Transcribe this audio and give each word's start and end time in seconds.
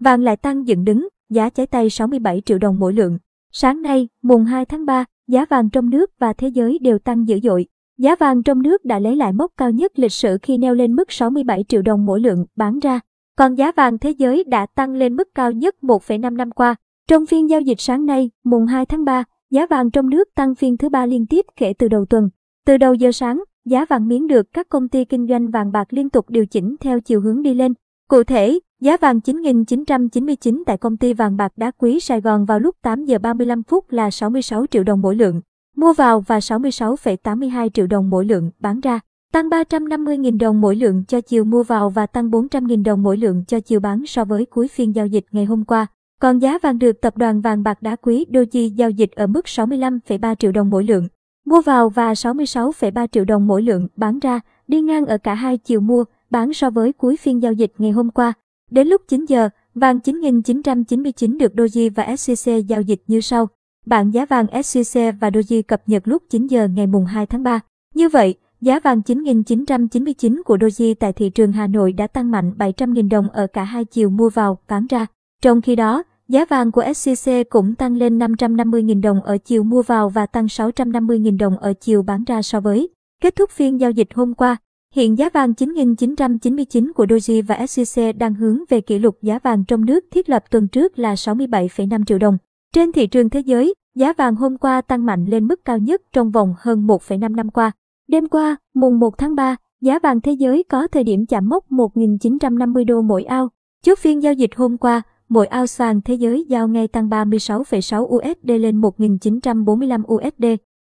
vàng 0.00 0.22
lại 0.22 0.36
tăng 0.36 0.66
dựng 0.66 0.84
đứng, 0.84 1.08
giá 1.30 1.50
trái 1.50 1.66
tay 1.66 1.90
67 1.90 2.42
triệu 2.44 2.58
đồng 2.58 2.78
mỗi 2.78 2.92
lượng. 2.92 3.18
Sáng 3.52 3.82
nay, 3.82 4.08
mùng 4.22 4.44
2 4.44 4.64
tháng 4.64 4.86
3, 4.86 5.04
giá 5.28 5.44
vàng 5.44 5.70
trong 5.70 5.90
nước 5.90 6.10
và 6.18 6.32
thế 6.32 6.48
giới 6.48 6.78
đều 6.78 6.98
tăng 6.98 7.28
dữ 7.28 7.40
dội. 7.42 7.66
Giá 7.98 8.16
vàng 8.16 8.42
trong 8.42 8.62
nước 8.62 8.84
đã 8.84 8.98
lấy 8.98 9.16
lại 9.16 9.32
mốc 9.32 9.52
cao 9.56 9.70
nhất 9.70 9.98
lịch 9.98 10.12
sử 10.12 10.38
khi 10.42 10.58
neo 10.58 10.74
lên 10.74 10.94
mức 10.94 11.12
67 11.12 11.64
triệu 11.68 11.82
đồng 11.82 12.06
mỗi 12.06 12.20
lượng 12.20 12.46
bán 12.56 12.78
ra. 12.78 13.00
Còn 13.36 13.54
giá 13.54 13.72
vàng 13.72 13.98
thế 13.98 14.10
giới 14.10 14.44
đã 14.44 14.66
tăng 14.66 14.94
lên 14.94 15.16
mức 15.16 15.28
cao 15.34 15.52
nhất 15.52 15.74
1,5 15.82 16.36
năm 16.36 16.50
qua. 16.50 16.74
Trong 17.08 17.26
phiên 17.26 17.50
giao 17.50 17.60
dịch 17.60 17.80
sáng 17.80 18.06
nay, 18.06 18.30
mùng 18.44 18.66
2 18.66 18.86
tháng 18.86 19.04
3, 19.04 19.24
giá 19.50 19.66
vàng 19.66 19.90
trong 19.90 20.10
nước 20.10 20.28
tăng 20.34 20.54
phiên 20.54 20.76
thứ 20.76 20.88
ba 20.88 21.06
liên 21.06 21.26
tiếp 21.26 21.46
kể 21.56 21.72
từ 21.78 21.88
đầu 21.88 22.04
tuần. 22.04 22.28
Từ 22.66 22.76
đầu 22.76 22.94
giờ 22.94 23.12
sáng, 23.12 23.42
giá 23.64 23.84
vàng 23.84 24.08
miếng 24.08 24.26
được 24.26 24.46
các 24.52 24.68
công 24.68 24.88
ty 24.88 25.04
kinh 25.04 25.26
doanh 25.26 25.50
vàng 25.50 25.72
bạc 25.72 25.92
liên 25.92 26.10
tục 26.10 26.30
điều 26.30 26.46
chỉnh 26.46 26.76
theo 26.80 27.00
chiều 27.00 27.20
hướng 27.20 27.42
đi 27.42 27.54
lên. 27.54 27.74
Cụ 28.08 28.22
thể, 28.24 28.58
giá 28.80 28.96
vàng 28.96 29.18
9.999 29.18 30.62
tại 30.66 30.76
công 30.76 30.96
ty 30.96 31.12
vàng 31.12 31.36
bạc 31.36 31.52
đá 31.56 31.70
quý 31.70 32.00
Sài 32.00 32.20
Gòn 32.20 32.44
vào 32.44 32.60
lúc 32.60 32.76
8 32.82 33.04
giờ 33.04 33.18
35 33.18 33.62
phút 33.62 33.92
là 33.92 34.10
66 34.10 34.66
triệu 34.66 34.84
đồng 34.84 35.02
mỗi 35.02 35.16
lượng, 35.16 35.40
mua 35.76 35.92
vào 35.92 36.20
và 36.20 36.38
66,82 36.38 37.68
triệu 37.68 37.86
đồng 37.86 38.10
mỗi 38.10 38.24
lượng 38.24 38.50
bán 38.58 38.80
ra, 38.80 39.00
tăng 39.32 39.48
350.000 39.48 40.38
đồng 40.38 40.60
mỗi 40.60 40.76
lượng 40.76 41.04
cho 41.08 41.20
chiều 41.20 41.44
mua 41.44 41.62
vào 41.62 41.90
và 41.90 42.06
tăng 42.06 42.30
400.000 42.30 42.84
đồng 42.84 43.02
mỗi 43.02 43.16
lượng 43.16 43.44
cho 43.46 43.60
chiều 43.60 43.80
bán 43.80 44.06
so 44.06 44.24
với 44.24 44.46
cuối 44.46 44.68
phiên 44.68 44.94
giao 44.94 45.06
dịch 45.06 45.24
ngày 45.32 45.44
hôm 45.44 45.64
qua. 45.64 45.86
Còn 46.20 46.38
giá 46.38 46.58
vàng 46.58 46.78
được 46.78 47.00
tập 47.00 47.16
đoàn 47.16 47.40
vàng 47.40 47.62
bạc 47.62 47.82
đá 47.82 47.96
quý 47.96 48.26
Doji 48.30 48.74
giao 48.74 48.90
dịch 48.90 49.10
ở 49.12 49.26
mức 49.26 49.44
65,3 49.44 50.34
triệu 50.34 50.52
đồng 50.52 50.70
mỗi 50.70 50.84
lượng, 50.84 51.08
mua 51.46 51.60
vào 51.60 51.88
và 51.88 52.12
66,3 52.12 53.06
triệu 53.06 53.24
đồng 53.24 53.46
mỗi 53.46 53.62
lượng 53.62 53.88
bán 53.96 54.18
ra, 54.18 54.40
đi 54.68 54.80
ngang 54.80 55.06
ở 55.06 55.18
cả 55.18 55.34
hai 55.34 55.58
chiều 55.58 55.80
mua, 55.80 56.04
bán 56.30 56.52
so 56.52 56.70
với 56.70 56.92
cuối 56.92 57.16
phiên 57.16 57.42
giao 57.42 57.52
dịch 57.52 57.72
ngày 57.78 57.90
hôm 57.90 58.10
qua. 58.10 58.32
Đến 58.70 58.88
lúc 58.88 59.02
9 59.08 59.24
giờ, 59.24 59.48
vàng 59.74 59.98
9.999 59.98 61.38
được 61.38 61.52
Doji 61.54 61.90
và 61.94 62.16
SCC 62.16 62.50
giao 62.68 62.82
dịch 62.82 63.02
như 63.06 63.20
sau. 63.20 63.48
Bảng 63.86 64.14
giá 64.14 64.26
vàng 64.26 64.46
SCC 64.62 65.00
và 65.20 65.30
Doji 65.30 65.62
cập 65.62 65.82
nhật 65.86 66.08
lúc 66.08 66.22
9 66.30 66.46
giờ 66.46 66.68
ngày 66.68 66.86
mùng 66.86 67.04
2 67.04 67.26
tháng 67.26 67.42
3. 67.42 67.60
Như 67.94 68.08
vậy, 68.08 68.34
giá 68.60 68.80
vàng 68.80 69.00
9.999 69.00 70.42
của 70.44 70.56
Doji 70.56 70.94
tại 70.94 71.12
thị 71.12 71.30
trường 71.30 71.52
Hà 71.52 71.66
Nội 71.66 71.92
đã 71.92 72.06
tăng 72.06 72.30
mạnh 72.30 72.52
700.000 72.58 73.08
đồng 73.08 73.30
ở 73.30 73.46
cả 73.46 73.64
hai 73.64 73.84
chiều 73.84 74.10
mua 74.10 74.28
vào, 74.30 74.58
bán 74.68 74.86
ra. 74.86 75.06
Trong 75.42 75.60
khi 75.60 75.76
đó, 75.76 76.02
giá 76.28 76.44
vàng 76.44 76.72
của 76.72 76.84
SCC 76.94 77.30
cũng 77.50 77.74
tăng 77.74 77.96
lên 77.96 78.18
550.000 78.18 79.00
đồng 79.00 79.22
ở 79.22 79.38
chiều 79.38 79.62
mua 79.62 79.82
vào 79.82 80.08
và 80.08 80.26
tăng 80.26 80.46
650.000 80.46 81.38
đồng 81.38 81.58
ở 81.58 81.72
chiều 81.80 82.02
bán 82.02 82.24
ra 82.24 82.42
so 82.42 82.60
với 82.60 82.88
kết 83.22 83.36
thúc 83.36 83.50
phiên 83.50 83.80
giao 83.80 83.90
dịch 83.90 84.08
hôm 84.14 84.34
qua. 84.34 84.56
Hiện 84.94 85.18
giá 85.18 85.28
vàng 85.28 85.52
9.999 85.52 86.92
của 86.94 87.04
Doji 87.04 87.42
và 87.46 87.66
SCC 87.66 88.02
đang 88.18 88.34
hướng 88.34 88.58
về 88.68 88.80
kỷ 88.80 88.98
lục 88.98 89.18
giá 89.22 89.38
vàng 89.38 89.64
trong 89.64 89.84
nước 89.84 90.04
thiết 90.10 90.28
lập 90.28 90.44
tuần 90.50 90.68
trước 90.68 90.98
là 90.98 91.14
67,5 91.14 92.04
triệu 92.04 92.18
đồng. 92.18 92.38
Trên 92.74 92.92
thị 92.92 93.06
trường 93.06 93.30
thế 93.30 93.40
giới, 93.40 93.74
giá 93.94 94.12
vàng 94.12 94.36
hôm 94.36 94.58
qua 94.58 94.80
tăng 94.80 95.06
mạnh 95.06 95.24
lên 95.24 95.46
mức 95.46 95.64
cao 95.64 95.78
nhất 95.78 96.02
trong 96.12 96.30
vòng 96.30 96.54
hơn 96.58 96.86
1,5 96.86 97.34
năm 97.34 97.50
qua. 97.50 97.72
Đêm 98.08 98.28
qua, 98.28 98.56
mùng 98.74 98.98
1 98.98 99.18
tháng 99.18 99.34
3, 99.34 99.56
giá 99.80 99.98
vàng 99.98 100.20
thế 100.20 100.32
giới 100.32 100.62
có 100.62 100.88
thời 100.88 101.04
điểm 101.04 101.26
chạm 101.26 101.48
mốc 101.48 101.70
1.950 101.70 102.84
đô 102.84 103.02
mỗi 103.02 103.24
ao. 103.24 103.48
Chốt 103.84 103.98
phiên 103.98 104.22
giao 104.22 104.32
dịch 104.32 104.50
hôm 104.56 104.76
qua, 104.76 105.02
mỗi 105.28 105.46
ao 105.46 105.64
vàng 105.76 106.00
thế 106.00 106.14
giới 106.14 106.44
giao 106.48 106.68
ngay 106.68 106.88
tăng 106.88 107.08
36,6 107.08 108.02
USD 108.02 108.50
lên 108.50 108.80
1.945 108.80 110.02
USD. 110.14 110.44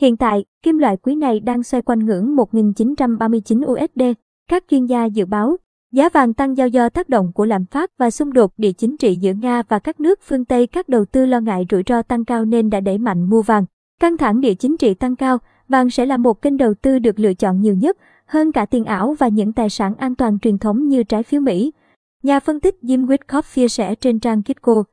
Hiện 0.00 0.16
tại, 0.16 0.44
kim 0.62 0.78
loại 0.78 0.96
quý 0.96 1.14
này 1.14 1.40
đang 1.40 1.62
xoay 1.62 1.82
quanh 1.82 2.06
ngưỡng 2.06 2.36
1.939 2.36 3.72
USD. 3.72 4.02
Các 4.48 4.64
chuyên 4.70 4.86
gia 4.86 5.04
dự 5.04 5.26
báo, 5.26 5.56
giá 5.92 6.08
vàng 6.08 6.34
tăng 6.34 6.56
do 6.56 6.64
do 6.64 6.88
tác 6.88 7.08
động 7.08 7.32
của 7.34 7.44
lạm 7.44 7.66
phát 7.66 7.90
và 7.98 8.10
xung 8.10 8.32
đột 8.32 8.52
địa 8.56 8.72
chính 8.72 8.96
trị 8.96 9.16
giữa 9.16 9.32
Nga 9.32 9.62
và 9.68 9.78
các 9.78 10.00
nước 10.00 10.20
phương 10.22 10.44
Tây 10.44 10.66
các 10.66 10.88
đầu 10.88 11.04
tư 11.04 11.26
lo 11.26 11.40
ngại 11.40 11.66
rủi 11.70 11.82
ro 11.86 12.02
tăng 12.02 12.24
cao 12.24 12.44
nên 12.44 12.70
đã 12.70 12.80
đẩy 12.80 12.98
mạnh 12.98 13.30
mua 13.30 13.42
vàng. 13.42 13.64
Căng 14.00 14.16
thẳng 14.16 14.40
địa 14.40 14.54
chính 14.54 14.76
trị 14.76 14.94
tăng 14.94 15.16
cao, 15.16 15.38
vàng 15.68 15.90
sẽ 15.90 16.06
là 16.06 16.16
một 16.16 16.42
kênh 16.42 16.56
đầu 16.56 16.74
tư 16.74 16.98
được 16.98 17.18
lựa 17.18 17.34
chọn 17.34 17.60
nhiều 17.60 17.74
nhất, 17.74 17.96
hơn 18.26 18.52
cả 18.52 18.66
tiền 18.66 18.84
ảo 18.84 19.14
và 19.18 19.28
những 19.28 19.52
tài 19.52 19.70
sản 19.70 19.94
an 19.94 20.14
toàn 20.14 20.38
truyền 20.38 20.58
thống 20.58 20.88
như 20.88 21.02
trái 21.02 21.22
phiếu 21.22 21.40
Mỹ. 21.40 21.72
Nhà 22.22 22.40
phân 22.40 22.60
tích 22.60 22.76
Jim 22.82 23.06
Witkoff 23.06 23.42
chia 23.54 23.68
sẻ 23.68 23.94
trên 23.94 24.20
trang 24.20 24.42
Kitco. 24.42 24.84